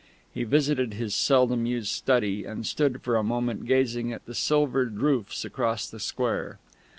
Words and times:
He 0.33 0.45
visited 0.45 0.95
his 0.95 1.13
seldom 1.13 1.67
used 1.67 1.89
study, 1.89 2.43
and 2.43 2.65
stood 2.65 3.03
for 3.03 3.17
a 3.17 3.23
moment 3.23 3.67
gazing 3.67 4.11
at 4.11 4.25
the 4.25 4.33
silvered 4.33 4.97
roofs 4.97 5.45
across 5.45 5.87
the 5.87 5.99
square. 5.99 6.57